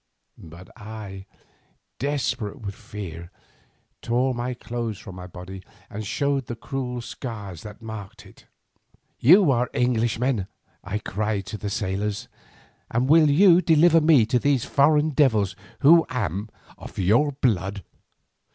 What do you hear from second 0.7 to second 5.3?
I, desperate with fear, tore my clothes from my